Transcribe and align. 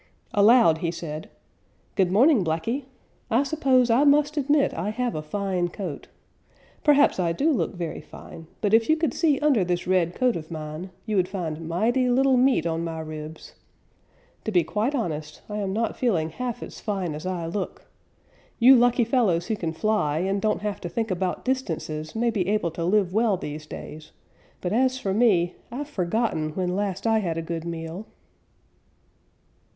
Aloud 0.33 0.79
he 0.79 0.89
said, 0.89 1.29
"Good 1.95 2.11
morning, 2.11 2.43
Blacky. 2.43 2.85
I 3.29 3.43
suppose 3.43 3.91
I 3.91 4.03
must 4.03 4.35
admit 4.35 4.73
I 4.73 4.89
have 4.89 5.13
a 5.13 5.21
fine 5.21 5.67
coat. 5.67 6.07
Perhaps 6.83 7.19
I 7.19 7.33
do 7.33 7.51
look 7.51 7.75
very 7.75 8.01
fine, 8.01 8.47
but 8.61 8.73
if 8.73 8.89
you 8.89 8.97
could 8.97 9.13
see 9.13 9.37
under 9.41 9.63
this 9.63 9.85
red 9.85 10.15
coat 10.15 10.35
of 10.35 10.49
mine, 10.49 10.89
you 11.05 11.15
would 11.17 11.27
find 11.27 11.67
mighty 11.69 12.09
little 12.09 12.35
meat 12.35 12.65
on 12.65 12.83
my 12.83 12.99
ribs. 12.99 13.53
To 14.45 14.51
be 14.51 14.63
quite 14.63 14.95
honest, 14.95 15.43
I 15.47 15.57
am 15.57 15.71
not 15.71 15.95
feeling 15.95 16.31
half 16.31 16.63
as 16.63 16.79
fine 16.79 17.13
as 17.13 17.27
I 17.27 17.45
look. 17.45 17.85
You 18.57 18.75
lucky 18.75 19.03
fellows 19.03 19.45
who 19.49 19.55
can 19.55 19.71
fly 19.71 20.17
and 20.17 20.41
don't 20.41 20.63
have 20.63 20.81
to 20.81 20.89
think 20.89 21.11
about 21.11 21.45
distances 21.45 22.15
may 22.15 22.31
be 22.31 22.47
able 22.47 22.71
to 22.71 22.83
live 22.83 23.13
well 23.13 23.37
these 23.37 23.67
days, 23.67 24.11
but 24.61 24.73
as 24.73 24.97
for 24.97 25.13
me, 25.13 25.53
I've 25.71 25.87
forgotten 25.87 26.55
when 26.55 26.75
last 26.75 27.05
I 27.05 27.19
had 27.19 27.37
a 27.37 27.43
good 27.43 27.65
meal." 27.65 28.07